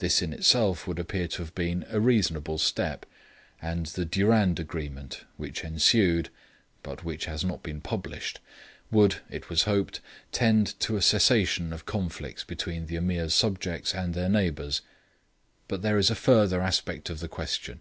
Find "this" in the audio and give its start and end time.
0.00-0.20